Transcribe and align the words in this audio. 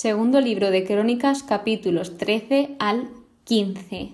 Segundo 0.00 0.40
libro 0.40 0.70
de 0.70 0.84
Crónicas, 0.84 1.42
capítulos 1.42 2.18
13 2.18 2.76
al 2.78 3.08
15. 3.42 4.12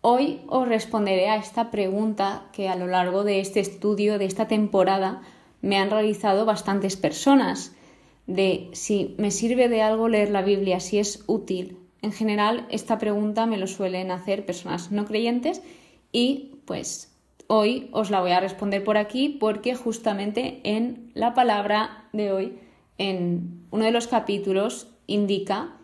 Hoy 0.00 0.42
os 0.46 0.68
responderé 0.68 1.28
a 1.28 1.38
esta 1.38 1.72
pregunta 1.72 2.44
que 2.52 2.68
a 2.68 2.76
lo 2.76 2.86
largo 2.86 3.24
de 3.24 3.40
este 3.40 3.58
estudio, 3.58 4.16
de 4.20 4.26
esta 4.26 4.46
temporada, 4.46 5.22
me 5.60 5.76
han 5.76 5.90
realizado 5.90 6.44
bastantes 6.44 6.94
personas, 6.94 7.74
de 8.28 8.70
si 8.74 9.16
me 9.18 9.32
sirve 9.32 9.68
de 9.68 9.82
algo 9.82 10.08
leer 10.08 10.30
la 10.30 10.42
Biblia, 10.42 10.78
si 10.78 11.00
es 11.00 11.24
útil. 11.26 11.78
En 12.00 12.12
general, 12.12 12.68
esta 12.70 12.96
pregunta 12.96 13.44
me 13.44 13.58
lo 13.58 13.66
suelen 13.66 14.12
hacer 14.12 14.46
personas 14.46 14.92
no 14.92 15.04
creyentes 15.04 15.62
y 16.12 16.60
pues 16.64 17.12
hoy 17.48 17.88
os 17.90 18.10
la 18.10 18.20
voy 18.20 18.30
a 18.30 18.38
responder 18.38 18.84
por 18.84 18.98
aquí 18.98 19.30
porque 19.30 19.74
justamente 19.74 20.60
en 20.62 21.10
la 21.14 21.34
palabra 21.34 22.04
de 22.12 22.30
hoy 22.30 22.58
en 22.98 23.66
uno 23.70 23.84
de 23.84 23.90
los 23.90 24.06
capítulos 24.06 24.88
indica 25.06 25.76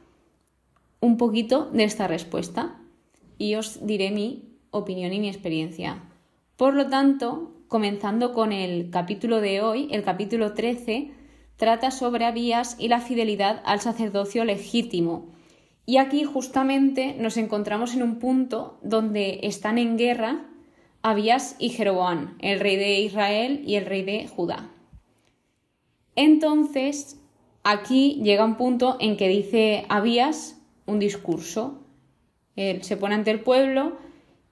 un 1.00 1.16
poquito 1.16 1.68
de 1.72 1.84
esta 1.84 2.06
respuesta 2.06 2.80
y 3.38 3.56
os 3.56 3.86
diré 3.86 4.10
mi 4.10 4.44
opinión 4.70 5.12
y 5.12 5.20
mi 5.20 5.28
experiencia. 5.28 6.02
Por 6.56 6.74
lo 6.74 6.88
tanto, 6.88 7.52
comenzando 7.68 8.32
con 8.32 8.52
el 8.52 8.90
capítulo 8.90 9.40
de 9.40 9.62
hoy, 9.62 9.88
el 9.90 10.02
capítulo 10.02 10.54
13 10.54 11.10
trata 11.56 11.90
sobre 11.90 12.24
Abías 12.24 12.76
y 12.78 12.88
la 12.88 13.00
fidelidad 13.00 13.62
al 13.64 13.80
sacerdocio 13.80 14.44
legítimo. 14.44 15.32
Y 15.84 15.96
aquí 15.96 16.24
justamente 16.24 17.16
nos 17.18 17.36
encontramos 17.36 17.94
en 17.94 18.02
un 18.02 18.18
punto 18.18 18.78
donde 18.82 19.40
están 19.42 19.78
en 19.78 19.96
guerra 19.96 20.46
Abías 21.02 21.56
y 21.58 21.70
Jeroboam, 21.70 22.36
el 22.38 22.60
rey 22.60 22.76
de 22.76 23.00
Israel 23.00 23.62
y 23.66 23.74
el 23.74 23.86
rey 23.86 24.02
de 24.02 24.28
Judá. 24.28 24.70
Entonces, 26.14 27.20
aquí 27.62 28.20
llega 28.22 28.44
un 28.44 28.56
punto 28.56 28.96
en 29.00 29.16
que 29.16 29.28
dice 29.28 29.86
Abías 29.88 30.60
un 30.86 30.98
discurso. 30.98 31.82
Él 32.56 32.82
se 32.82 32.96
pone 32.96 33.14
ante 33.14 33.30
el 33.30 33.40
pueblo 33.40 33.96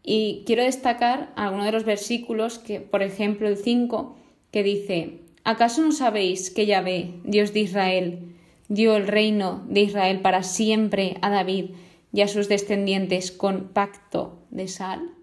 y 0.03 0.43
quiero 0.47 0.63
destacar 0.63 1.33
algunos 1.37 1.67
de 1.67 1.73
los 1.73 1.85
versículos 1.85 2.59
que, 2.59 2.81
por 2.81 3.03
ejemplo, 3.03 3.49
el 3.49 3.57
5, 3.57 4.17
que 4.51 4.63
dice, 4.63 5.21
¿acaso 5.45 5.83
no 5.83 5.93
sabéis 5.93 6.51
que 6.51 6.67
Yahvé, 6.67 7.21
Dios 7.25 7.53
de 7.53 7.61
Israel, 7.61 8.37
dio 8.69 8.97
el 8.97 9.07
reino 9.07 9.65
de 9.69 9.83
Israel 9.83 10.21
para 10.21 10.43
siempre 10.43 11.19
a 11.21 11.31
David 11.31 11.73
y 12.13 12.23
a 12.23 12.29
sus 12.29 12.49
descendientes 12.49 13.31
con 13.33 13.69
pacto 13.69 14.47
de 14.51 14.69
sal? 14.69 15.15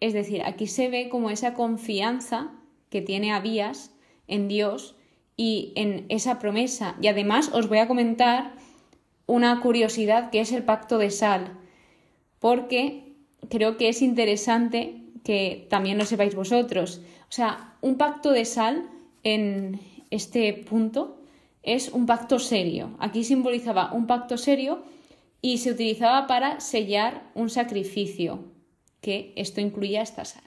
Es 0.00 0.12
decir, 0.12 0.42
aquí 0.44 0.66
se 0.66 0.88
ve 0.88 1.08
como 1.08 1.30
esa 1.30 1.54
confianza 1.54 2.52
que 2.90 3.00
tiene 3.00 3.32
Abías 3.32 3.92
en 4.28 4.48
Dios 4.48 4.94
y 5.36 5.72
en 5.74 6.06
esa 6.08 6.38
promesa. 6.38 6.96
Y 7.00 7.08
además 7.08 7.50
os 7.52 7.68
voy 7.68 7.78
a 7.78 7.88
comentar 7.88 8.52
una 9.26 9.60
curiosidad 9.60 10.30
que 10.30 10.40
es 10.40 10.52
el 10.52 10.62
pacto 10.62 10.98
de 10.98 11.10
sal, 11.10 11.58
porque 12.38 13.14
creo 13.48 13.76
que 13.76 13.88
es 13.88 14.02
interesante 14.02 15.02
que 15.24 15.66
también 15.68 15.98
lo 15.98 16.04
sepáis 16.04 16.34
vosotros. 16.34 17.02
O 17.28 17.32
sea, 17.32 17.74
un 17.80 17.96
pacto 17.96 18.30
de 18.30 18.44
sal 18.44 18.88
en 19.22 19.80
este 20.10 20.52
punto 20.54 21.20
es 21.62 21.90
un 21.90 22.06
pacto 22.06 22.38
serio. 22.38 22.96
Aquí 22.98 23.24
simbolizaba 23.24 23.92
un 23.92 24.06
pacto 24.06 24.38
serio 24.38 24.82
y 25.42 25.58
se 25.58 25.70
utilizaba 25.70 26.26
para 26.26 26.60
sellar 26.60 27.30
un 27.34 27.50
sacrificio, 27.50 28.44
que 29.00 29.32
esto 29.36 29.60
incluía 29.60 30.02
esta 30.02 30.24
sal. 30.24 30.42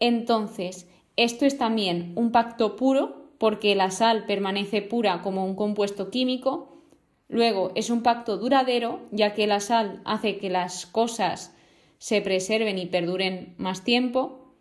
Entonces, 0.00 0.86
esto 1.16 1.46
es 1.46 1.58
también 1.58 2.12
un 2.16 2.32
pacto 2.32 2.76
puro 2.76 3.30
porque 3.38 3.74
la 3.74 3.90
sal 3.90 4.24
permanece 4.26 4.82
pura 4.82 5.22
como 5.22 5.44
un 5.44 5.54
compuesto 5.54 6.10
químico. 6.10 6.78
Luego 7.28 7.72
es 7.74 7.90
un 7.90 8.02
pacto 8.02 8.36
duradero 8.36 9.00
ya 9.10 9.34
que 9.34 9.46
la 9.46 9.60
sal 9.60 10.00
hace 10.04 10.38
que 10.38 10.50
las 10.50 10.86
cosas 10.86 11.54
se 11.98 12.20
preserven 12.20 12.78
y 12.78 12.86
perduren 12.86 13.54
más 13.58 13.84
tiempo. 13.84 14.54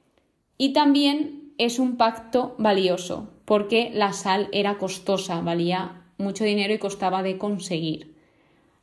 Y 0.58 0.74
también 0.74 1.54
es 1.58 1.80
un 1.80 1.98
pacto 1.98 2.56
valioso 2.58 3.30
porque 3.46 3.92
la 3.94 4.14
sal 4.14 4.50
era 4.52 4.78
costosa, 4.78 5.42
valía 5.42 6.04
mucho 6.18 6.44
dinero 6.44 6.74
y 6.74 6.78
costaba 6.78 7.24
de 7.24 7.38
conseguir. 7.38 8.16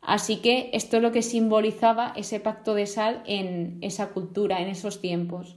Así 0.02 0.36
que 0.36 0.70
esto 0.72 0.96
es 0.96 1.02
lo 1.02 1.12
que 1.12 1.22
simbolizaba 1.22 2.12
ese 2.16 2.40
pacto 2.40 2.74
de 2.74 2.86
sal 2.86 3.22
en 3.26 3.78
esa 3.80 4.10
cultura, 4.10 4.60
en 4.60 4.68
esos 4.68 5.00
tiempos. 5.00 5.56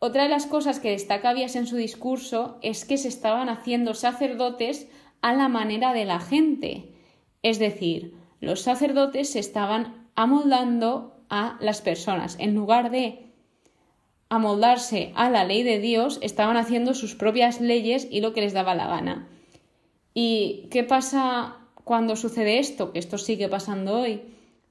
Otra 0.00 0.22
de 0.22 0.28
las 0.28 0.46
cosas 0.46 0.78
que 0.78 0.90
destaca 0.90 1.30
Abías 1.30 1.56
en 1.56 1.66
su 1.66 1.76
discurso 1.76 2.58
es 2.62 2.84
que 2.84 2.98
se 2.98 3.08
estaban 3.08 3.48
haciendo 3.48 3.94
sacerdotes 3.94 4.88
a 5.22 5.32
la 5.34 5.48
manera 5.48 5.92
de 5.92 6.04
la 6.04 6.20
gente. 6.20 6.92
Es 7.42 7.58
decir, 7.58 8.14
los 8.40 8.60
sacerdotes 8.60 9.32
se 9.32 9.40
estaban 9.40 10.08
amoldando 10.14 11.16
a 11.28 11.58
las 11.60 11.82
personas. 11.82 12.36
En 12.38 12.54
lugar 12.54 12.90
de 12.90 13.26
amoldarse 14.28 15.12
a 15.16 15.30
la 15.30 15.44
ley 15.44 15.64
de 15.64 15.80
Dios, 15.80 16.18
estaban 16.22 16.56
haciendo 16.56 16.94
sus 16.94 17.14
propias 17.14 17.60
leyes 17.60 18.06
y 18.10 18.20
lo 18.20 18.32
que 18.32 18.42
les 18.42 18.52
daba 18.52 18.74
la 18.74 18.86
gana. 18.86 19.28
¿Y 20.14 20.68
qué 20.70 20.84
pasa 20.84 21.56
cuando 21.84 22.14
sucede 22.14 22.58
esto? 22.58 22.92
Que 22.92 22.98
esto 22.98 23.18
sigue 23.18 23.48
pasando 23.48 24.00
hoy. 24.00 24.22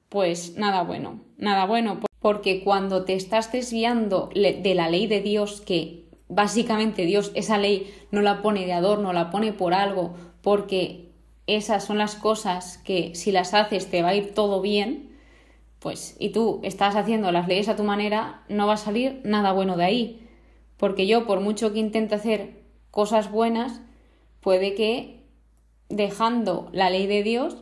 Pues 0.08 0.56
nada 0.56 0.82
bueno, 0.82 1.20
nada 1.36 1.66
bueno 1.66 2.00
porque 2.20 2.64
cuando 2.64 3.04
te 3.04 3.14
estás 3.14 3.52
desviando 3.52 4.30
de 4.34 4.74
la 4.74 4.90
ley 4.90 5.06
de 5.06 5.20
Dios, 5.20 5.60
que 5.60 6.04
básicamente 6.28 7.04
Dios 7.04 7.30
esa 7.34 7.58
ley 7.58 7.94
no 8.10 8.22
la 8.22 8.42
pone 8.42 8.66
de 8.66 8.72
adorno, 8.72 9.12
la 9.12 9.30
pone 9.30 9.52
por 9.52 9.74
algo, 9.74 10.14
porque 10.42 11.10
esas 11.46 11.84
son 11.84 11.98
las 11.98 12.14
cosas 12.14 12.78
que 12.78 13.14
si 13.14 13.32
las 13.32 13.54
haces 13.54 13.90
te 13.90 14.02
va 14.02 14.08
a 14.08 14.14
ir 14.14 14.34
todo 14.34 14.60
bien, 14.60 15.16
pues 15.78 16.16
y 16.18 16.30
tú 16.30 16.60
estás 16.64 16.96
haciendo 16.96 17.30
las 17.30 17.46
leyes 17.46 17.68
a 17.68 17.76
tu 17.76 17.84
manera, 17.84 18.42
no 18.48 18.66
va 18.66 18.74
a 18.74 18.78
salir 18.78 19.20
nada 19.24 19.52
bueno 19.52 19.76
de 19.76 19.84
ahí. 19.84 20.28
Porque 20.76 21.06
yo, 21.06 21.26
por 21.26 21.40
mucho 21.40 21.72
que 21.72 21.80
intente 21.80 22.14
hacer 22.14 22.62
cosas 22.90 23.30
buenas, 23.30 23.80
puede 24.40 24.74
que 24.74 25.24
dejando 25.88 26.68
la 26.72 26.90
ley 26.90 27.06
de 27.06 27.22
Dios, 27.22 27.56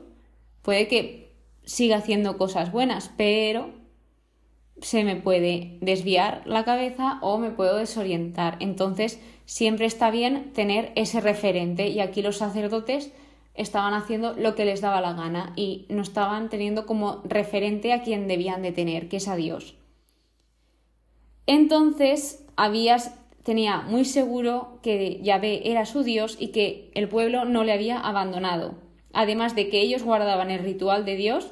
puede 0.62 0.88
que 0.88 1.25
siga 1.66 1.98
haciendo 1.98 2.38
cosas 2.38 2.72
buenas, 2.72 3.10
pero 3.18 3.70
se 4.80 5.04
me 5.04 5.16
puede 5.16 5.78
desviar 5.80 6.42
la 6.46 6.64
cabeza 6.64 7.18
o 7.20 7.38
me 7.38 7.50
puedo 7.50 7.76
desorientar. 7.76 8.56
Entonces, 8.60 9.20
siempre 9.44 9.86
está 9.86 10.10
bien 10.10 10.52
tener 10.52 10.92
ese 10.94 11.20
referente 11.20 11.88
y 11.88 12.00
aquí 12.00 12.22
los 12.22 12.38
sacerdotes 12.38 13.12
estaban 13.54 13.94
haciendo 13.94 14.34
lo 14.34 14.54
que 14.54 14.64
les 14.64 14.80
daba 14.80 15.00
la 15.00 15.14
gana 15.14 15.52
y 15.56 15.86
no 15.88 16.02
estaban 16.02 16.48
teniendo 16.48 16.86
como 16.86 17.22
referente 17.24 17.92
a 17.92 18.02
quien 18.02 18.28
debían 18.28 18.62
de 18.62 18.72
tener, 18.72 19.08
que 19.08 19.16
es 19.16 19.28
a 19.28 19.36
Dios. 19.36 19.76
Entonces, 21.46 22.44
Abías 22.56 23.18
tenía 23.42 23.80
muy 23.82 24.04
seguro 24.04 24.78
que 24.82 25.20
Yahvé 25.22 25.70
era 25.70 25.86
su 25.86 26.02
Dios 26.02 26.36
y 26.38 26.48
que 26.48 26.90
el 26.94 27.08
pueblo 27.08 27.44
no 27.44 27.64
le 27.64 27.72
había 27.72 27.98
abandonado, 27.98 28.74
además 29.16 29.54
de 29.56 29.68
que 29.70 29.80
ellos 29.80 30.04
guardaban 30.04 30.50
el 30.50 30.60
ritual 30.60 31.06
de 31.06 31.16
Dios 31.16 31.50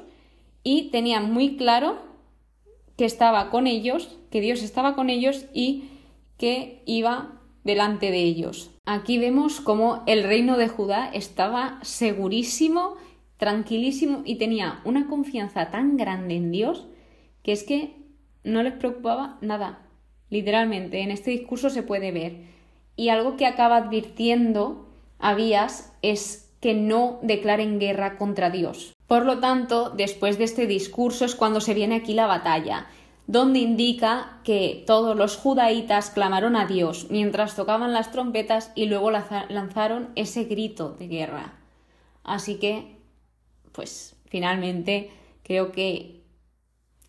y 0.63 0.91
tenían 0.91 1.33
muy 1.33 1.57
claro 1.57 1.97
que 2.95 3.05
estaba 3.05 3.49
con 3.49 3.65
ellos, 3.65 4.17
que 4.29 4.39
Dios 4.39 4.61
estaba 4.61 4.95
con 4.95 5.09
ellos 5.09 5.45
y 5.51 5.85
que 6.37 6.83
iba 6.85 7.41
delante 7.63 8.11
de 8.11 8.21
ellos. 8.21 8.71
Aquí 8.85 9.17
vemos 9.17 9.61
cómo 9.61 10.03
el 10.05 10.23
reino 10.23 10.57
de 10.57 10.67
Judá 10.67 11.09
estaba 11.11 11.79
segurísimo, 11.81 12.97
tranquilísimo 13.37 14.21
y 14.23 14.35
tenía 14.35 14.81
una 14.85 15.07
confianza 15.07 15.71
tan 15.71 15.97
grande 15.97 16.35
en 16.35 16.51
Dios 16.51 16.85
que 17.41 17.51
es 17.51 17.63
que 17.63 17.95
no 18.43 18.61
les 18.61 18.73
preocupaba 18.73 19.39
nada. 19.41 19.87
Literalmente, 20.29 21.01
en 21.01 21.09
este 21.09 21.31
discurso 21.31 21.71
se 21.71 21.81
puede 21.81 22.11
ver. 22.11 22.43
Y 22.95 23.09
algo 23.09 23.37
que 23.37 23.47
acaba 23.47 23.77
advirtiendo 23.77 24.87
Abías 25.17 25.95
es 26.01 26.44
que 26.65 26.73
no 26.73 27.19
declaren 27.21 27.77
guerra 27.77 28.17
contra 28.17 28.49
Dios. 28.49 28.95
Por 29.05 29.23
lo 29.23 29.37
tanto, 29.37 29.91
después 29.91 30.39
de 30.39 30.45
este 30.45 30.65
discurso 30.65 31.23
es 31.23 31.35
cuando 31.35 31.61
se 31.61 31.75
viene 31.75 31.93
aquí 31.93 32.15
la 32.15 32.25
batalla, 32.25 32.87
donde 33.27 33.59
indica 33.59 34.39
que 34.43 34.83
todos 34.87 35.15
los 35.15 35.37
judaítas 35.37 36.09
clamaron 36.09 36.55
a 36.55 36.65
Dios 36.65 37.05
mientras 37.11 37.55
tocaban 37.55 37.93
las 37.93 38.11
trompetas 38.11 38.71
y 38.73 38.87
luego 38.87 39.11
lanzaron 39.11 40.09
ese 40.15 40.45
grito 40.45 40.95
de 40.97 41.07
guerra. 41.07 41.53
Así 42.23 42.55
que, 42.55 42.97
pues 43.71 44.15
finalmente 44.25 45.11
creo 45.43 45.71
que 45.71 46.23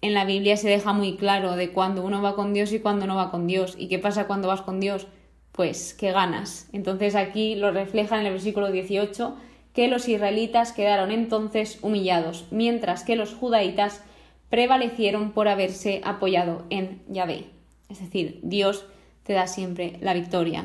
en 0.03 0.13
la 0.13 0.27
Biblia 0.27 0.59
se 0.59 0.69
deja 0.69 0.93
muy 0.93 1.17
claro 1.17 1.57
de 1.57 1.73
cuándo 1.73 2.05
uno 2.05 2.21
va 2.21 2.35
con 2.35 2.53
Dios 2.53 2.75
y 2.75 2.81
cuándo 2.81 3.07
no 3.07 3.17
va 3.17 3.31
con 3.31 3.47
Dios. 3.47 3.75
¿Y 3.79 3.89
qué 3.89 3.99
pasa 3.99 4.27
cuando 4.27 4.49
vas 4.49 4.61
con 4.61 4.81
Dios? 4.81 5.07
Pues 5.53 5.95
que 5.95 6.13
ganas. 6.13 6.69
Entonces 6.75 7.15
aquí 7.15 7.55
lo 7.55 7.71
refleja 7.71 8.21
en 8.21 8.27
el 8.27 8.33
versículo 8.35 8.71
18 8.71 9.46
que 9.77 9.89
los 9.89 10.09
israelitas 10.09 10.73
quedaron 10.73 11.11
entonces 11.11 11.79
humillados, 11.83 12.47
mientras 12.51 13.05
que 13.05 13.15
los 13.15 13.35
judaítas 13.35 14.03
prevalecieron 14.49 15.33
por 15.33 15.49
haberse 15.49 16.01
apoyado 16.03 16.65
en 16.71 17.03
Yahvé. 17.09 17.45
Es 17.91 18.01
decir, 18.01 18.41
Dios 18.43 18.87
te 19.23 19.35
da 19.35 19.47
siempre 19.47 19.99
la 20.01 20.15
victoria. 20.15 20.65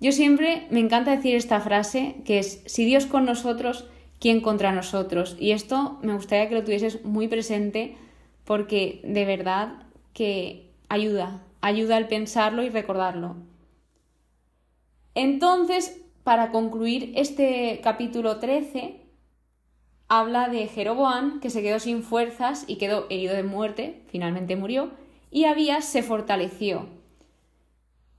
Yo 0.00 0.12
siempre 0.12 0.66
me 0.68 0.80
encanta 0.80 1.16
decir 1.16 1.34
esta 1.34 1.62
frase 1.62 2.16
que 2.26 2.38
es, 2.38 2.62
si 2.66 2.84
Dios 2.84 3.06
con 3.06 3.24
nosotros, 3.24 3.86
¿quién 4.20 4.42
contra 4.42 4.70
nosotros? 4.70 5.38
Y 5.40 5.52
esto 5.52 5.98
me 6.02 6.12
gustaría 6.12 6.50
que 6.50 6.56
lo 6.56 6.64
tuvieses 6.64 7.02
muy 7.06 7.28
presente 7.28 7.96
porque 8.44 9.00
de 9.02 9.24
verdad 9.24 9.82
que 10.12 10.68
ayuda, 10.90 11.42
ayuda 11.62 11.96
al 11.96 12.06
pensarlo 12.06 12.62
y 12.62 12.68
recordarlo. 12.68 13.36
Entonces, 15.14 16.02
para 16.26 16.50
concluir 16.50 17.12
este 17.14 17.80
capítulo 17.84 18.40
13, 18.40 18.96
habla 20.08 20.48
de 20.48 20.66
Jeroboam, 20.66 21.38
que 21.38 21.50
se 21.50 21.62
quedó 21.62 21.78
sin 21.78 22.02
fuerzas 22.02 22.64
y 22.66 22.78
quedó 22.78 23.06
herido 23.10 23.36
de 23.36 23.44
muerte, 23.44 24.02
finalmente 24.08 24.56
murió, 24.56 24.90
y 25.30 25.44
Abías 25.44 25.84
se 25.84 26.02
fortaleció. 26.02 26.86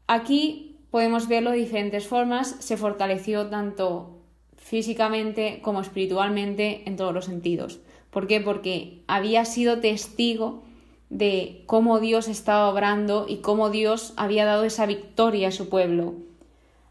Aquí 0.08 0.78
podemos 0.90 1.28
verlo 1.28 1.52
de 1.52 1.58
diferentes 1.58 2.08
formas, 2.08 2.56
se 2.60 2.78
fortaleció 2.78 3.48
tanto 3.48 4.22
físicamente 4.56 5.60
como 5.62 5.82
espiritualmente 5.82 6.84
en 6.86 6.96
todos 6.96 7.14
los 7.14 7.26
sentidos. 7.26 7.82
¿Por 8.10 8.26
qué? 8.26 8.40
Porque 8.40 9.04
había 9.08 9.44
sido 9.44 9.82
testigo 9.82 10.64
de 11.10 11.62
cómo 11.66 12.00
Dios 12.00 12.30
estaba 12.30 12.70
obrando 12.70 13.26
y 13.28 13.40
cómo 13.40 13.70
Dios 13.70 14.14
había 14.16 14.46
dado 14.46 14.64
esa 14.64 14.86
victoria 14.86 15.50
a 15.50 15.52
su 15.52 15.68
pueblo. 15.68 16.26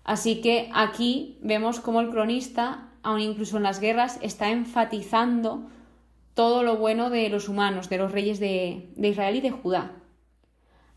Así 0.06 0.40
que 0.40 0.70
aquí 0.72 1.36
vemos 1.42 1.80
cómo 1.80 2.00
el 2.00 2.10
cronista, 2.10 2.90
aun 3.02 3.18
incluso 3.18 3.56
en 3.56 3.64
las 3.64 3.80
guerras, 3.80 4.20
está 4.22 4.50
enfatizando 4.50 5.68
todo 6.32 6.62
lo 6.62 6.76
bueno 6.76 7.10
de 7.10 7.28
los 7.28 7.48
humanos, 7.48 7.88
de 7.88 7.98
los 7.98 8.12
reyes 8.12 8.38
de, 8.38 8.92
de 8.94 9.08
Israel 9.08 9.34
y 9.34 9.40
de 9.40 9.50
Judá. 9.50 9.90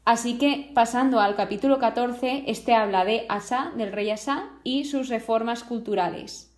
Así 0.06 0.38
que 0.38 0.70
pasando 0.76 1.20
al 1.20 1.36
capítulo 1.36 1.80
14, 1.80 2.44
este 2.46 2.76
habla 2.76 3.04
de 3.04 3.26
Asa, 3.30 3.72
del 3.76 3.92
rey 3.92 4.12
Asa, 4.12 4.52
y 4.64 4.86
sus 4.86 5.10
reformas 5.10 5.64
culturales. 5.64 6.56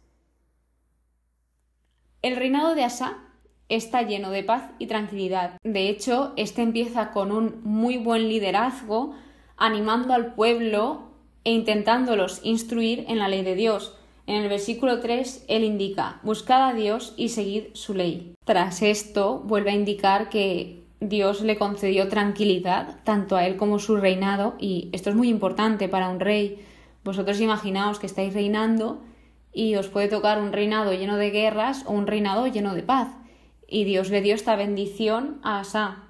El 2.21 2.35
reinado 2.35 2.75
de 2.75 2.83
Asa 2.83 3.29
está 3.69 4.01
lleno 4.01 4.29
de 4.29 4.43
paz 4.43 4.71
y 4.77 4.87
tranquilidad. 4.87 5.57
De 5.63 5.87
hecho, 5.87 6.33
este 6.35 6.63
empieza 6.63 7.11
con 7.11 7.31
un 7.31 7.61
muy 7.63 7.95
buen 7.95 8.27
liderazgo, 8.27 9.15
animando 9.55 10.13
al 10.13 10.33
pueblo 10.35 11.10
e 11.43 11.51
intentándolos 11.51 12.39
instruir 12.43 13.05
en 13.07 13.19
la 13.19 13.27
ley 13.27 13.43
de 13.43 13.55
Dios. 13.55 13.97
En 14.27 14.35
el 14.35 14.49
versículo 14.49 14.99
3 14.99 15.45
él 15.47 15.63
indica, 15.63 16.19
buscad 16.23 16.69
a 16.69 16.73
Dios 16.73 17.13
y 17.17 17.29
seguid 17.29 17.65
su 17.73 17.93
ley. 17.93 18.33
Tras 18.45 18.81
esto 18.81 19.39
vuelve 19.39 19.71
a 19.71 19.75
indicar 19.75 20.29
que 20.29 20.81
Dios 20.99 21.41
le 21.41 21.57
concedió 21.57 22.07
tranquilidad 22.07 22.99
tanto 23.03 23.35
a 23.35 23.45
él 23.47 23.57
como 23.57 23.79
su 23.79 23.97
reinado 23.97 24.55
y 24.59 24.89
esto 24.91 25.09
es 25.09 25.15
muy 25.15 25.29
importante 25.29 25.89
para 25.89 26.09
un 26.09 26.19
rey. 26.19 26.63
Vosotros 27.03 27.41
imaginaos 27.41 27.97
que 27.97 28.05
estáis 28.05 28.33
reinando 28.33 29.01
y 29.51 29.75
os 29.75 29.87
puede 29.87 30.07
tocar 30.07 30.39
un 30.39 30.53
reinado 30.53 30.93
lleno 30.93 31.17
de 31.17 31.31
guerras 31.31 31.83
o 31.87 31.91
un 31.91 32.05
reinado 32.05 32.45
lleno 32.47 32.75
de 32.75 32.83
paz. 32.83 33.09
Y 33.67 33.83
Dios 33.83 34.11
le 34.11 34.21
dio 34.21 34.35
esta 34.35 34.55
bendición 34.55 35.39
a 35.43 35.59
Asa. 35.59 36.03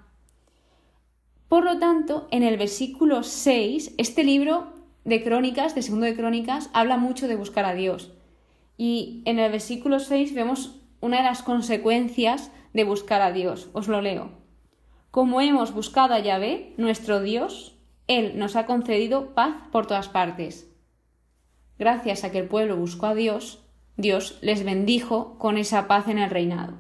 Por 1.48 1.63
lo 1.63 1.80
tanto, 1.80 2.27
en 2.31 2.44
el 2.44 2.57
versículo 2.57 3.24
6, 3.24 3.95
este 3.98 4.24
libro 4.24 4.81
de 5.03 5.24
Crónicas, 5.24 5.75
de 5.75 5.81
Segundo 5.81 6.06
de 6.06 6.15
Crónicas, 6.15 6.69
habla 6.74 6.98
mucho 6.98 7.27
de 7.27 7.36
buscar 7.36 7.65
a 7.65 7.74
Dios. 7.74 8.12
Y 8.77 9.21
en 9.25 9.39
el 9.39 9.51
versículo 9.51 10.00
6 10.00 10.33
vemos 10.33 10.80
una 11.01 11.18
de 11.18 11.24
las 11.24 11.44
consecuencias 11.44 12.51
de 12.74 12.83
buscar 12.83 13.21
a 13.21 13.31
Dios. 13.31 13.69
Os 13.74 13.88
lo 13.88 14.01
leo. 14.01 14.31
Como 15.12 15.42
hemos 15.42 15.74
buscado 15.74 16.13
a 16.13 16.19
Yahvé, 16.19 16.74
nuestro 16.77 17.21
Dios, 17.21 17.77
Él 18.07 18.38
nos 18.38 18.56
ha 18.56 18.65
concedido 18.65 19.33
paz 19.33 19.56
por 19.71 19.86
todas 19.86 20.07
partes. 20.07 20.71
Gracias 21.77 22.24
a 22.24 22.31
que 22.31 22.39
el 22.39 22.48
pueblo 22.48 22.77
buscó 22.77 23.07
a 23.07 23.15
Dios, 23.15 23.65
Dios 23.98 24.38
les 24.42 24.63
bendijo 24.63 25.38
con 25.38 25.57
esa 25.57 25.88
paz 25.88 26.07
en 26.07 26.19
el 26.19 26.30
reinado. 26.30 26.75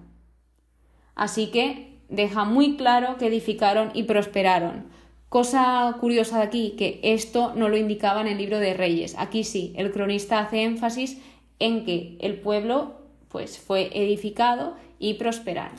Así 1.15 1.51
que 1.51 1.99
deja 2.07 2.45
muy 2.45 2.77
claro 2.77 3.17
que 3.17 3.27
edificaron 3.27 3.91
y 3.93 4.03
prosperaron, 4.03 4.85
Cosa 5.31 5.95
curiosa 6.01 6.39
de 6.39 6.43
aquí, 6.43 6.75
que 6.77 6.99
esto 7.03 7.53
no 7.55 7.69
lo 7.69 7.77
indicaba 7.77 8.19
en 8.19 8.27
el 8.27 8.37
libro 8.37 8.59
de 8.59 8.73
Reyes. 8.73 9.15
Aquí 9.17 9.45
sí, 9.45 9.71
el 9.77 9.93
cronista 9.93 10.39
hace 10.39 10.63
énfasis 10.63 11.21
en 11.59 11.85
que 11.85 12.17
el 12.19 12.41
pueblo 12.41 12.95
pues, 13.29 13.57
fue 13.57 13.91
edificado 13.93 14.75
y 14.99 15.13
prosperaron. 15.13 15.77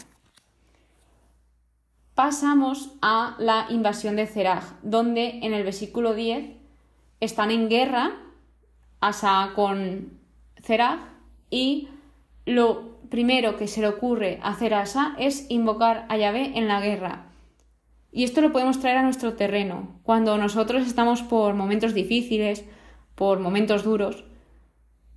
Pasamos 2.14 2.94
a 3.02 3.36
la 3.38 3.66
invasión 3.68 4.16
de 4.16 4.26
Zeraj, 4.26 4.64
donde 4.82 5.40
en 5.42 5.52
el 5.52 5.64
versículo 5.64 6.14
10 6.14 6.56
están 7.20 7.50
en 7.50 7.68
guerra 7.68 8.12
Asa 9.00 9.52
con 9.54 10.18
Zeraj 10.62 10.98
y 11.50 11.90
lo 12.46 12.96
primero 13.10 13.58
que 13.58 13.68
se 13.68 13.82
le 13.82 13.88
ocurre 13.88 14.40
hacer 14.42 14.72
a 14.72 14.80
Asa 14.80 15.14
es 15.18 15.44
invocar 15.50 16.06
a 16.08 16.16
Yahvé 16.16 16.56
en 16.56 16.68
la 16.68 16.80
guerra. 16.80 17.31
Y 18.12 18.24
esto 18.24 18.42
lo 18.42 18.52
podemos 18.52 18.78
traer 18.78 18.98
a 18.98 19.02
nuestro 19.02 19.32
terreno. 19.32 19.98
Cuando 20.02 20.36
nosotros 20.36 20.86
estamos 20.86 21.22
por 21.22 21.54
momentos 21.54 21.94
difíciles, 21.94 22.64
por 23.14 23.40
momentos 23.40 23.84
duros, 23.84 24.24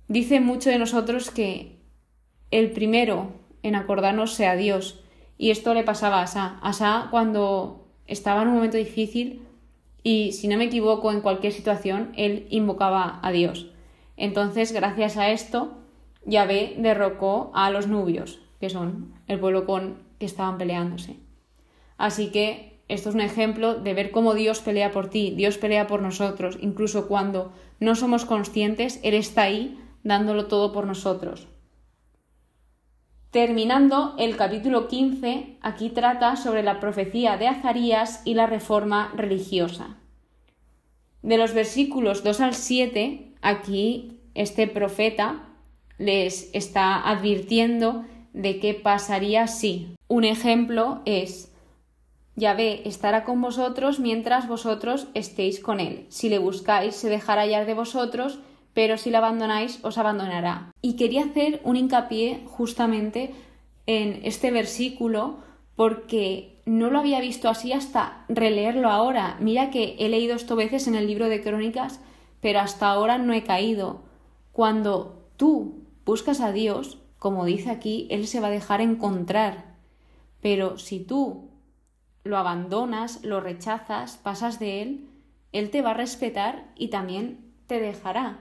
dice 0.08 0.40
mucho 0.40 0.70
de 0.70 0.78
nosotros 0.78 1.30
que 1.30 1.82
el 2.50 2.70
primero 2.70 3.32
en 3.62 3.74
acordarnos 3.74 4.32
sea 4.32 4.56
Dios. 4.56 5.04
Y 5.36 5.50
esto 5.50 5.74
le 5.74 5.84
pasaba 5.84 6.20
a 6.20 6.22
Asa. 6.22 6.58
Asa 6.62 7.08
cuando 7.10 7.86
estaba 8.06 8.42
en 8.42 8.48
un 8.48 8.54
momento 8.54 8.78
difícil 8.78 9.42
y 10.02 10.32
si 10.32 10.48
no 10.48 10.56
me 10.56 10.64
equivoco 10.64 11.12
en 11.12 11.20
cualquier 11.20 11.52
situación, 11.52 12.12
él 12.16 12.46
invocaba 12.48 13.20
a 13.22 13.30
Dios. 13.30 13.70
Entonces, 14.16 14.72
gracias 14.72 15.18
a 15.18 15.30
esto, 15.30 15.78
Yahvé 16.24 16.76
derrocó 16.78 17.50
a 17.54 17.70
los 17.70 17.88
nubios, 17.88 18.40
que 18.60 18.70
son 18.70 19.14
el 19.26 19.38
pueblo 19.38 19.66
con 19.66 19.98
que 20.18 20.26
estaban 20.26 20.56
peleándose. 20.56 21.16
Así 21.98 22.30
que 22.30 22.75
esto 22.88 23.08
es 23.08 23.14
un 23.14 23.20
ejemplo 23.20 23.74
de 23.74 23.94
ver 23.94 24.10
cómo 24.10 24.34
Dios 24.34 24.60
pelea 24.60 24.92
por 24.92 25.10
ti, 25.10 25.32
Dios 25.36 25.58
pelea 25.58 25.86
por 25.86 26.02
nosotros, 26.02 26.56
incluso 26.60 27.08
cuando 27.08 27.52
no 27.80 27.94
somos 27.96 28.24
conscientes, 28.24 29.00
Él 29.02 29.14
está 29.14 29.42
ahí 29.42 29.78
dándolo 30.04 30.46
todo 30.46 30.72
por 30.72 30.86
nosotros. 30.86 31.48
Terminando 33.32 34.14
el 34.18 34.36
capítulo 34.36 34.86
15, 34.86 35.58
aquí 35.60 35.90
trata 35.90 36.36
sobre 36.36 36.62
la 36.62 36.78
profecía 36.78 37.36
de 37.36 37.48
Azarías 37.48 38.22
y 38.24 38.34
la 38.34 38.46
reforma 38.46 39.12
religiosa. 39.16 39.98
De 41.22 41.36
los 41.36 41.52
versículos 41.52 42.22
2 42.22 42.40
al 42.40 42.54
7, 42.54 43.32
aquí 43.42 44.20
este 44.34 44.68
profeta 44.68 45.48
les 45.98 46.50
está 46.54 47.00
advirtiendo 47.08 48.04
de 48.32 48.60
qué 48.60 48.74
pasaría 48.74 49.48
si. 49.48 49.96
Un 50.08 50.24
ejemplo 50.24 51.02
es 51.04 51.52
Yahvé 52.36 52.86
estará 52.86 53.24
con 53.24 53.40
vosotros 53.40 53.98
mientras 53.98 54.46
vosotros 54.46 55.08
estéis 55.14 55.58
con 55.58 55.80
él. 55.80 56.06
Si 56.10 56.28
le 56.28 56.38
buscáis, 56.38 56.94
se 56.94 57.08
dejará 57.08 57.42
hallar 57.42 57.64
de 57.64 57.74
vosotros, 57.74 58.38
pero 58.74 58.98
si 58.98 59.10
le 59.10 59.16
abandonáis, 59.16 59.80
os 59.82 59.96
abandonará. 59.96 60.70
Y 60.82 60.96
quería 60.96 61.24
hacer 61.24 61.60
un 61.64 61.76
hincapié 61.76 62.42
justamente 62.44 63.34
en 63.86 64.20
este 64.22 64.50
versículo 64.50 65.38
porque 65.76 66.60
no 66.66 66.90
lo 66.90 66.98
había 66.98 67.20
visto 67.20 67.48
así 67.48 67.72
hasta 67.72 68.24
releerlo 68.28 68.90
ahora. 68.90 69.38
Mira 69.40 69.70
que 69.70 69.96
he 69.98 70.08
leído 70.10 70.36
esto 70.36 70.56
veces 70.56 70.86
en 70.88 70.94
el 70.94 71.06
libro 71.06 71.28
de 71.28 71.42
crónicas, 71.42 72.00
pero 72.42 72.60
hasta 72.60 72.88
ahora 72.90 73.16
no 73.16 73.32
he 73.32 73.44
caído. 73.44 74.02
Cuando 74.52 75.26
tú 75.38 75.84
buscas 76.04 76.40
a 76.40 76.52
Dios, 76.52 76.98
como 77.18 77.46
dice 77.46 77.70
aquí, 77.70 78.06
Él 78.10 78.26
se 78.26 78.40
va 78.40 78.48
a 78.48 78.50
dejar 78.50 78.82
encontrar. 78.82 79.76
Pero 80.40 80.78
si 80.78 81.00
tú 81.00 81.48
lo 82.26 82.36
abandonas, 82.36 83.24
lo 83.24 83.40
rechazas, 83.40 84.16
pasas 84.16 84.58
de 84.58 84.82
él, 84.82 85.08
él 85.52 85.70
te 85.70 85.82
va 85.82 85.92
a 85.92 85.94
respetar 85.94 86.66
y 86.76 86.88
también 86.88 87.38
te 87.66 87.80
dejará. 87.80 88.40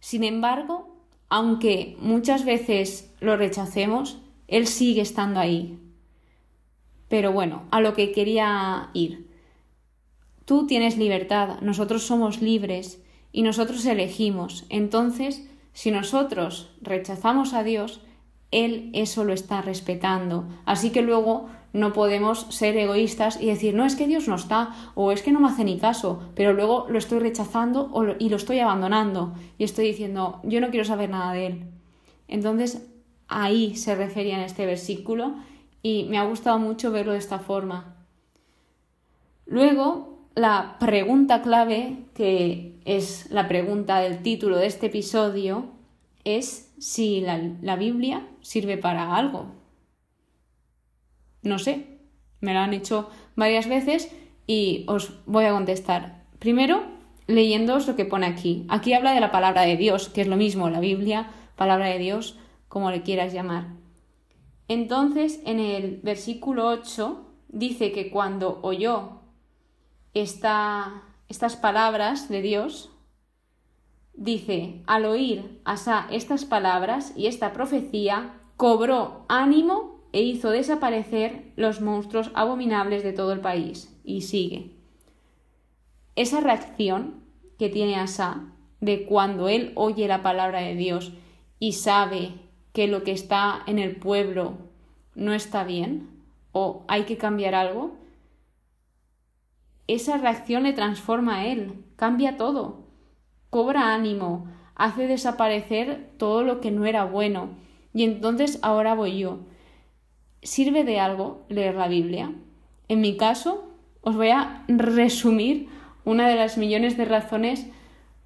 Sin 0.00 0.24
embargo, 0.24 0.96
aunque 1.28 1.96
muchas 2.00 2.44
veces 2.44 3.12
lo 3.20 3.36
rechacemos, 3.36 4.18
él 4.48 4.66
sigue 4.66 5.00
estando 5.00 5.40
ahí. 5.40 5.78
Pero 7.08 7.32
bueno, 7.32 7.64
a 7.70 7.80
lo 7.80 7.94
que 7.94 8.12
quería 8.12 8.90
ir. 8.92 9.26
Tú 10.44 10.66
tienes 10.66 10.96
libertad, 10.96 11.60
nosotros 11.60 12.04
somos 12.04 12.40
libres 12.40 13.02
y 13.32 13.42
nosotros 13.42 13.84
elegimos. 13.86 14.64
Entonces, 14.68 15.48
si 15.72 15.90
nosotros 15.90 16.70
rechazamos 16.80 17.52
a 17.52 17.64
Dios, 17.64 18.00
Él 18.50 18.90
eso 18.94 19.24
lo 19.24 19.32
está 19.32 19.60
respetando. 19.62 20.48
Así 20.64 20.90
que 20.90 21.02
luego 21.02 21.48
no 21.76 21.92
podemos 21.92 22.46
ser 22.50 22.76
egoístas 22.76 23.40
y 23.40 23.46
decir, 23.46 23.74
no 23.74 23.84
es 23.84 23.96
que 23.96 24.06
Dios 24.06 24.26
no 24.28 24.34
está 24.34 24.74
o 24.94 25.12
es 25.12 25.22
que 25.22 25.30
no 25.30 25.40
me 25.40 25.48
hace 25.48 25.64
ni 25.64 25.78
caso, 25.78 26.22
pero 26.34 26.52
luego 26.52 26.86
lo 26.88 26.98
estoy 26.98 27.18
rechazando 27.18 27.90
y 28.18 28.30
lo 28.30 28.36
estoy 28.36 28.60
abandonando 28.60 29.34
y 29.58 29.64
estoy 29.64 29.86
diciendo, 29.86 30.40
yo 30.42 30.60
no 30.60 30.70
quiero 30.70 30.84
saber 30.84 31.10
nada 31.10 31.32
de 31.32 31.46
Él. 31.46 31.64
Entonces, 32.28 32.88
ahí 33.28 33.76
se 33.76 33.94
refería 33.94 34.36
en 34.36 34.44
este 34.44 34.66
versículo 34.66 35.34
y 35.82 36.04
me 36.04 36.18
ha 36.18 36.24
gustado 36.24 36.58
mucho 36.58 36.90
verlo 36.90 37.12
de 37.12 37.18
esta 37.18 37.38
forma. 37.38 37.94
Luego, 39.44 40.18
la 40.34 40.76
pregunta 40.80 41.42
clave, 41.42 42.04
que 42.14 42.80
es 42.84 43.30
la 43.30 43.48
pregunta 43.48 44.00
del 44.00 44.22
título 44.22 44.56
de 44.56 44.66
este 44.66 44.86
episodio, 44.86 45.66
es 46.24 46.72
si 46.78 47.20
la, 47.20 47.38
la 47.62 47.76
Biblia 47.76 48.26
sirve 48.40 48.78
para 48.78 49.14
algo. 49.14 49.46
No 51.46 51.58
sé, 51.58 51.86
me 52.40 52.52
lo 52.52 52.60
han 52.60 52.74
hecho 52.74 53.08
varias 53.36 53.68
veces 53.68 54.12
y 54.46 54.84
os 54.88 55.12
voy 55.26 55.44
a 55.44 55.52
contestar. 55.52 56.24
Primero, 56.38 56.82
leyéndoos 57.26 57.86
lo 57.86 57.96
que 57.96 58.04
pone 58.04 58.26
aquí. 58.26 58.66
Aquí 58.68 58.92
habla 58.92 59.12
de 59.12 59.20
la 59.20 59.30
palabra 59.30 59.62
de 59.62 59.76
Dios, 59.76 60.08
que 60.08 60.22
es 60.22 60.28
lo 60.28 60.36
mismo, 60.36 60.68
la 60.70 60.80
Biblia, 60.80 61.30
palabra 61.56 61.86
de 61.86 61.98
Dios, 61.98 62.38
como 62.68 62.90
le 62.90 63.02
quieras 63.02 63.32
llamar. 63.32 63.68
Entonces, 64.68 65.40
en 65.44 65.60
el 65.60 66.00
versículo 66.02 66.66
8 66.66 67.24
dice 67.48 67.92
que 67.92 68.10
cuando 68.10 68.58
oyó 68.62 69.20
esta, 70.14 71.04
estas 71.28 71.56
palabras 71.56 72.28
de 72.28 72.42
Dios, 72.42 72.90
dice, 74.14 74.82
al 74.86 75.04
oír 75.04 75.60
Asa 75.64 76.08
estas 76.10 76.44
palabras 76.44 77.12
y 77.16 77.26
esta 77.28 77.52
profecía, 77.52 78.40
cobró 78.56 79.26
ánimo 79.28 79.95
e 80.16 80.22
hizo 80.22 80.48
desaparecer 80.48 81.52
los 81.56 81.82
monstruos 81.82 82.30
abominables 82.32 83.02
de 83.02 83.12
todo 83.12 83.32
el 83.32 83.40
país. 83.40 83.94
Y 84.02 84.22
sigue. 84.22 84.70
Esa 86.14 86.40
reacción 86.40 87.22
que 87.58 87.68
tiene 87.68 87.96
Asa 87.96 88.46
de 88.80 89.04
cuando 89.04 89.50
él 89.50 89.72
oye 89.74 90.08
la 90.08 90.22
palabra 90.22 90.60
de 90.60 90.74
Dios 90.74 91.12
y 91.58 91.72
sabe 91.72 92.32
que 92.72 92.86
lo 92.86 93.02
que 93.02 93.12
está 93.12 93.62
en 93.66 93.78
el 93.78 93.96
pueblo 93.96 94.54
no 95.14 95.34
está 95.34 95.64
bien 95.64 96.08
o 96.50 96.86
hay 96.88 97.02
que 97.02 97.18
cambiar 97.18 97.54
algo, 97.54 97.98
esa 99.86 100.16
reacción 100.16 100.62
le 100.62 100.72
transforma 100.72 101.40
a 101.40 101.46
él, 101.46 101.84
cambia 101.96 102.38
todo, 102.38 102.86
cobra 103.50 103.92
ánimo, 103.92 104.48
hace 104.76 105.08
desaparecer 105.08 106.08
todo 106.16 106.42
lo 106.42 106.62
que 106.62 106.70
no 106.70 106.86
era 106.86 107.04
bueno. 107.04 107.50
Y 107.92 108.04
entonces 108.04 108.58
ahora 108.62 108.94
voy 108.94 109.18
yo. 109.18 109.40
¿Sirve 110.46 110.84
de 110.84 111.00
algo 111.00 111.44
leer 111.48 111.74
la 111.74 111.88
Biblia? 111.88 112.32
En 112.86 113.00
mi 113.00 113.16
caso, 113.16 113.68
os 114.00 114.14
voy 114.14 114.28
a 114.28 114.64
resumir 114.68 115.68
una 116.04 116.28
de 116.28 116.36
las 116.36 116.56
millones 116.56 116.96
de 116.96 117.04
razones 117.04 117.66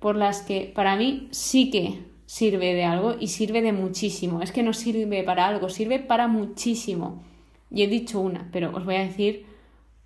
por 0.00 0.16
las 0.16 0.42
que 0.42 0.70
para 0.74 0.96
mí 0.96 1.28
sí 1.30 1.70
que 1.70 2.02
sirve 2.26 2.74
de 2.74 2.84
algo 2.84 3.14
y 3.18 3.28
sirve 3.28 3.62
de 3.62 3.72
muchísimo. 3.72 4.42
Es 4.42 4.52
que 4.52 4.62
no 4.62 4.74
sirve 4.74 5.22
para 5.22 5.46
algo, 5.46 5.70
sirve 5.70 5.98
para 5.98 6.28
muchísimo. 6.28 7.24
Y 7.70 7.84
he 7.84 7.86
dicho 7.86 8.20
una, 8.20 8.50
pero 8.52 8.76
os 8.76 8.84
voy 8.84 8.96
a 8.96 9.06
decir 9.06 9.46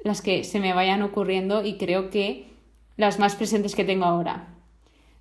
las 0.04 0.23
que 0.23 0.44
se 0.44 0.61
me 0.61 0.73
vayan 0.73 1.02
ocurriendo 1.02 1.64
y 1.64 1.78
creo 1.78 2.11
que 2.11 2.47
las 2.97 3.18
más 3.18 3.35
presentes 3.35 3.75
que 3.75 3.83
tengo 3.83 4.04
ahora. 4.04 4.54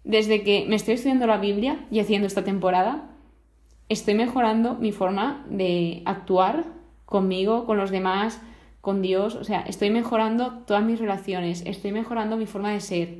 Desde 0.03 0.43
que 0.43 0.67
me 0.69 0.75
estoy 0.75 0.93
estudiando 0.93 1.25
la 1.25 1.37
Biblia 1.37 1.87
y 1.89 2.01
haciendo 2.01 2.27
esta 2.27 2.43
temporada, 2.43 3.09
estoy 3.89 4.13
mejorando 4.13 4.75
mi 4.75 4.91
forma 4.91 5.43
de 5.49 6.03
actuar 6.05 6.82
conmigo, 7.13 7.67
con 7.67 7.77
los 7.77 7.91
demás, 7.91 8.41
con 8.81 9.03
Dios, 9.03 9.35
o 9.35 9.43
sea, 9.43 9.61
estoy 9.61 9.91
mejorando 9.91 10.63
todas 10.65 10.83
mis 10.83 10.99
relaciones, 10.99 11.61
estoy 11.67 11.91
mejorando 11.91 12.37
mi 12.37 12.47
forma 12.47 12.71
de 12.71 12.79
ser, 12.79 13.17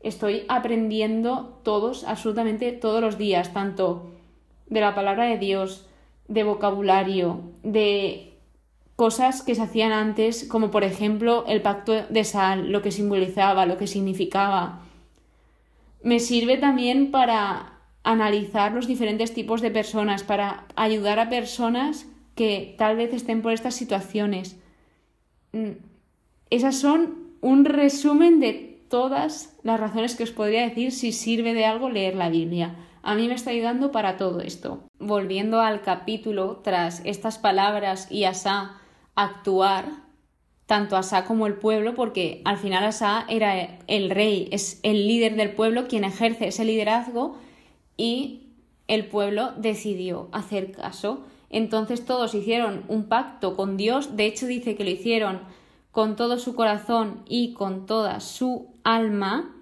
estoy 0.00 0.44
aprendiendo 0.48 1.58
todos, 1.62 2.04
absolutamente 2.04 2.72
todos 2.72 3.00
los 3.00 3.16
días, 3.16 3.54
tanto 3.54 4.10
de 4.66 4.82
la 4.82 4.94
palabra 4.94 5.24
de 5.24 5.38
Dios, 5.38 5.88
de 6.28 6.44
vocabulario, 6.44 7.40
de 7.62 8.34
cosas 8.96 9.40
que 9.40 9.54
se 9.54 9.62
hacían 9.62 9.92
antes, 9.92 10.44
como 10.46 10.70
por 10.70 10.84
ejemplo 10.84 11.46
el 11.48 11.62
pacto 11.62 11.94
de 12.10 12.24
sal, 12.24 12.70
lo 12.70 12.82
que 12.82 12.92
simbolizaba, 12.92 13.64
lo 13.64 13.78
que 13.78 13.86
significaba. 13.86 14.82
Me 16.02 16.20
sirve 16.20 16.58
también 16.58 17.10
para 17.10 17.78
analizar 18.04 18.72
los 18.72 18.86
diferentes 18.86 19.32
tipos 19.32 19.62
de 19.62 19.70
personas, 19.70 20.22
para 20.22 20.66
ayudar 20.76 21.18
a 21.18 21.30
personas 21.30 22.11
que 22.34 22.74
tal 22.78 22.96
vez 22.96 23.12
estén 23.12 23.42
por 23.42 23.52
estas 23.52 23.74
situaciones. 23.74 24.58
Mm, 25.52 25.72
esas 26.50 26.76
son 26.76 27.32
un 27.40 27.64
resumen 27.64 28.40
de 28.40 28.84
todas 28.88 29.56
las 29.62 29.80
razones 29.80 30.16
que 30.16 30.24
os 30.24 30.32
podría 30.32 30.68
decir 30.68 30.92
si 30.92 31.12
sirve 31.12 31.54
de 31.54 31.64
algo 31.64 31.88
leer 31.88 32.14
la 32.14 32.28
Biblia. 32.28 32.76
A 33.02 33.14
mí 33.14 33.26
me 33.26 33.34
está 33.34 33.50
ayudando 33.50 33.90
para 33.90 34.16
todo 34.16 34.40
esto. 34.40 34.84
Volviendo 34.98 35.60
al 35.60 35.82
capítulo, 35.82 36.60
tras 36.62 37.02
estas 37.04 37.38
palabras 37.38 38.06
y 38.10 38.24
Asa 38.24 38.78
actuar, 39.14 39.86
tanto 40.66 40.96
Asa 40.96 41.24
como 41.24 41.46
el 41.46 41.54
pueblo, 41.54 41.94
porque 41.94 42.42
al 42.44 42.58
final 42.58 42.84
Asa 42.84 43.26
era 43.28 43.78
el 43.88 44.10
rey, 44.10 44.48
es 44.52 44.78
el 44.84 45.08
líder 45.08 45.36
del 45.36 45.54
pueblo 45.54 45.88
quien 45.88 46.04
ejerce 46.04 46.48
ese 46.48 46.64
liderazgo 46.64 47.38
y 47.96 48.50
el 48.86 49.06
pueblo 49.06 49.52
decidió 49.56 50.28
hacer 50.32 50.70
caso. 50.70 51.24
Entonces 51.52 52.04
todos 52.04 52.34
hicieron 52.34 52.82
un 52.88 53.04
pacto 53.04 53.54
con 53.54 53.76
Dios, 53.76 54.16
de 54.16 54.26
hecho 54.26 54.46
dice 54.46 54.74
que 54.74 54.84
lo 54.84 54.90
hicieron 54.90 55.40
con 55.92 56.16
todo 56.16 56.38
su 56.38 56.54
corazón 56.54 57.22
y 57.28 57.52
con 57.52 57.86
toda 57.86 58.20
su 58.20 58.74
alma, 58.82 59.54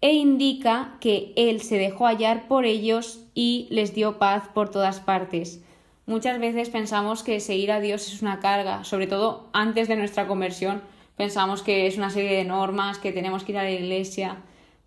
e 0.00 0.12
indica 0.12 0.96
que 1.00 1.32
Él 1.34 1.60
se 1.60 1.76
dejó 1.76 2.06
hallar 2.06 2.46
por 2.46 2.64
ellos 2.64 3.24
y 3.34 3.66
les 3.70 3.94
dio 3.94 4.18
paz 4.18 4.44
por 4.54 4.70
todas 4.70 5.00
partes. 5.00 5.60
Muchas 6.06 6.38
veces 6.38 6.70
pensamos 6.70 7.24
que 7.24 7.40
seguir 7.40 7.72
a 7.72 7.80
Dios 7.80 8.06
es 8.06 8.22
una 8.22 8.38
carga, 8.38 8.84
sobre 8.84 9.08
todo 9.08 9.48
antes 9.52 9.88
de 9.88 9.96
nuestra 9.96 10.28
conversión, 10.28 10.82
pensamos 11.16 11.62
que 11.62 11.88
es 11.88 11.98
una 11.98 12.10
serie 12.10 12.36
de 12.36 12.44
normas, 12.44 12.98
que 12.98 13.12
tenemos 13.12 13.42
que 13.42 13.52
ir 13.52 13.58
a 13.58 13.64
la 13.64 13.72
iglesia, 13.72 14.36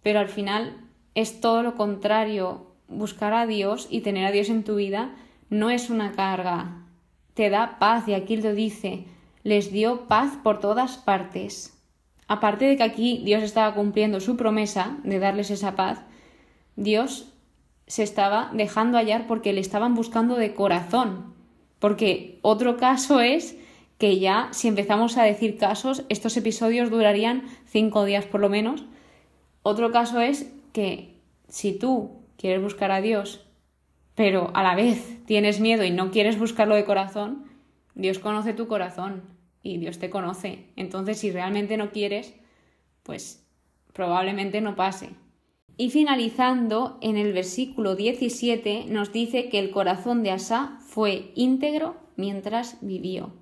pero 0.02 0.20
al 0.20 0.30
final 0.30 0.78
es 1.14 1.42
todo 1.42 1.62
lo 1.62 1.76
contrario. 1.76 2.68
Buscar 2.88 3.34
a 3.34 3.46
Dios 3.46 3.88
y 3.90 4.02
tener 4.02 4.26
a 4.26 4.32
Dios 4.32 4.50
en 4.50 4.64
tu 4.64 4.76
vida 4.76 5.12
no 5.52 5.70
es 5.70 5.90
una 5.90 6.14
carga, 6.14 6.78
te 7.34 7.50
da 7.50 7.78
paz 7.78 8.08
y 8.08 8.14
aquí 8.14 8.38
lo 8.38 8.56
dice, 8.56 9.04
les 9.44 9.72
dio 9.72 10.08
paz 10.08 10.38
por 10.42 10.62
todas 10.62 10.98
partes. 10.98 11.78
Aparte 12.30 12.66
de 12.66 12.78
que 12.78 12.84
aquí 12.84 13.22
Dios 13.26 13.44
estaba 13.44 13.76
cumpliendo 13.76 14.22
su 14.22 14.38
promesa 14.38 14.98
de 15.04 15.20
darles 15.20 15.52
esa 15.52 15.76
paz, 15.76 16.00
Dios 16.78 17.34
se 17.86 18.02
estaba 18.04 18.50
dejando 18.54 18.98
hallar 18.98 19.28
porque 19.28 19.52
le 19.52 19.60
estaban 19.60 19.94
buscando 19.94 20.36
de 20.36 20.54
corazón. 20.54 21.34
Porque 21.80 22.40
otro 22.44 22.78
caso 22.78 23.20
es 23.20 23.58
que 23.98 24.20
ya, 24.20 24.48
si 24.52 24.70
empezamos 24.70 25.18
a 25.18 25.24
decir 25.24 25.58
casos, 25.58 26.06
estos 26.08 26.38
episodios 26.38 26.90
durarían 26.90 27.44
cinco 27.66 28.06
días 28.06 28.26
por 28.26 28.40
lo 28.40 28.48
menos. 28.48 28.86
Otro 29.64 29.92
caso 29.92 30.22
es 30.22 30.50
que 30.72 31.18
si 31.50 31.74
tú 31.74 32.22
quieres 32.38 32.64
buscar 32.64 32.92
a 32.92 33.02
Dios 33.02 33.46
pero 34.22 34.52
a 34.54 34.62
la 34.62 34.76
vez 34.76 35.18
tienes 35.26 35.60
miedo 35.60 35.84
y 35.84 35.90
no 35.90 36.12
quieres 36.12 36.38
buscarlo 36.38 36.76
de 36.76 36.86
corazón, 36.86 37.46
Dios 37.96 38.20
conoce 38.20 38.54
tu 38.54 38.68
corazón 38.68 39.24
y 39.64 39.80
Dios 39.80 39.98
te 39.98 40.12
conoce. 40.12 40.68
Entonces, 40.76 41.18
si 41.18 41.32
realmente 41.32 41.76
no 41.76 41.90
quieres, 41.90 42.36
pues 43.02 43.44
probablemente 43.94 44.62
no 44.62 44.76
pase. 44.76 45.10
Y 45.76 45.90
finalizando, 45.90 47.00
en 47.02 47.18
el 47.18 47.34
versículo 47.34 47.96
17 47.96 48.86
nos 48.90 49.12
dice 49.12 49.50
que 49.50 49.58
el 49.58 49.72
corazón 49.72 50.22
de 50.22 50.30
Asa 50.30 50.78
fue 50.86 51.32
íntegro 51.34 51.96
mientras 52.16 52.78
vivió. 52.82 53.34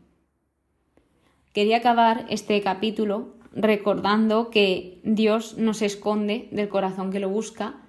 Quería 1.52 1.76
acabar 1.76 2.26
este 2.30 2.62
capítulo 2.62 3.34
recordando 3.52 4.50
que 4.50 5.02
Dios 5.04 5.58
no 5.58 5.74
se 5.74 5.88
esconde 5.88 6.48
del 6.52 6.70
corazón 6.70 7.12
que 7.12 7.20
lo 7.20 7.28
busca 7.28 7.82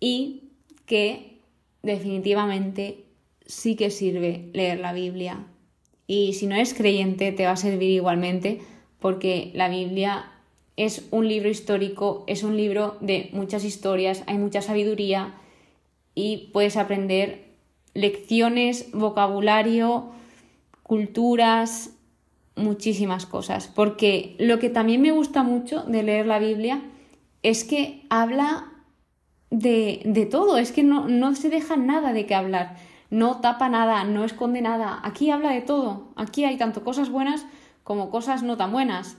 y 0.00 0.44
que 0.86 1.35
definitivamente 1.82 3.04
sí 3.46 3.76
que 3.76 3.90
sirve 3.90 4.48
leer 4.52 4.80
la 4.80 4.92
Biblia. 4.92 5.46
Y 6.06 6.34
si 6.34 6.46
no 6.46 6.54
eres 6.54 6.74
creyente, 6.74 7.32
te 7.32 7.46
va 7.46 7.52
a 7.52 7.56
servir 7.56 7.90
igualmente, 7.90 8.60
porque 9.00 9.50
la 9.54 9.68
Biblia 9.68 10.30
es 10.76 11.06
un 11.10 11.28
libro 11.28 11.48
histórico, 11.48 12.24
es 12.26 12.42
un 12.42 12.56
libro 12.56 12.96
de 13.00 13.30
muchas 13.32 13.64
historias, 13.64 14.22
hay 14.26 14.38
mucha 14.38 14.62
sabiduría 14.62 15.34
y 16.14 16.50
puedes 16.52 16.76
aprender 16.76 17.46
lecciones, 17.94 18.90
vocabulario, 18.92 20.10
culturas, 20.82 21.90
muchísimas 22.56 23.26
cosas. 23.26 23.68
Porque 23.68 24.36
lo 24.38 24.58
que 24.58 24.70
también 24.70 25.02
me 25.02 25.12
gusta 25.12 25.42
mucho 25.42 25.82
de 25.82 26.02
leer 26.02 26.26
la 26.26 26.38
Biblia 26.38 26.82
es 27.42 27.64
que 27.64 28.02
habla 28.10 28.72
de, 29.50 30.02
de 30.04 30.26
todo, 30.26 30.58
es 30.58 30.72
que 30.72 30.82
no, 30.82 31.08
no 31.08 31.34
se 31.34 31.50
deja 31.50 31.76
nada 31.76 32.12
de 32.12 32.26
qué 32.26 32.34
hablar, 32.34 32.76
no 33.10 33.40
tapa 33.40 33.68
nada, 33.68 34.04
no 34.04 34.24
esconde 34.24 34.60
nada, 34.60 35.00
aquí 35.02 35.30
habla 35.30 35.50
de 35.50 35.60
todo, 35.60 36.08
aquí 36.16 36.44
hay 36.44 36.56
tanto 36.56 36.82
cosas 36.84 37.10
buenas 37.10 37.46
como 37.86 38.10
cosas 38.10 38.42
no 38.42 38.56
tan 38.56 38.72
buenas. 38.72 39.16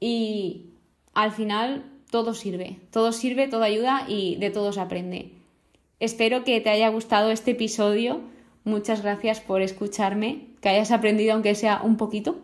Y 0.00 0.72
al 1.14 1.30
final 1.30 1.84
todo 2.10 2.34
sirve, 2.34 2.80
todo 2.90 3.12
sirve, 3.12 3.46
todo 3.46 3.62
ayuda 3.62 4.04
y 4.08 4.34
de 4.36 4.50
todo 4.50 4.72
se 4.72 4.80
aprende. 4.80 5.30
Espero 6.00 6.42
que 6.42 6.60
te 6.60 6.70
haya 6.70 6.88
gustado 6.88 7.30
este 7.30 7.52
episodio, 7.52 8.20
muchas 8.64 9.02
gracias 9.02 9.40
por 9.40 9.62
escucharme, 9.62 10.48
que 10.60 10.68
hayas 10.68 10.90
aprendido 10.90 11.34
aunque 11.34 11.54
sea 11.54 11.80
un 11.84 11.96
poquito. 11.96 12.38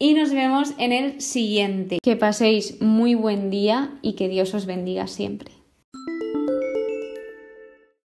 Y 0.00 0.14
nos 0.14 0.32
vemos 0.32 0.74
en 0.78 0.90
el 0.90 1.20
siguiente. 1.20 1.98
Que 2.02 2.16
paséis 2.16 2.80
muy 2.82 3.14
buen 3.14 3.50
día 3.50 3.96
y 4.02 4.14
que 4.14 4.28
Dios 4.28 4.54
os 4.54 4.66
bendiga 4.66 5.06
siempre. 5.06 5.52